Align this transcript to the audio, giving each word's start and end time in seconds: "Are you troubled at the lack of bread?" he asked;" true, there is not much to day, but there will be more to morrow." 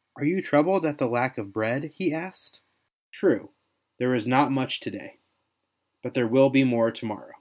"Are 0.18 0.26
you 0.26 0.42
troubled 0.42 0.84
at 0.84 0.98
the 0.98 1.08
lack 1.08 1.38
of 1.38 1.54
bread?" 1.54 1.84
he 1.96 2.12
asked;" 2.12 2.60
true, 3.18 3.52
there 3.96 4.14
is 4.14 4.26
not 4.26 4.52
much 4.52 4.78
to 4.80 4.90
day, 4.90 5.20
but 6.02 6.12
there 6.12 6.28
will 6.28 6.50
be 6.50 6.64
more 6.64 6.90
to 6.92 7.06
morrow." 7.06 7.36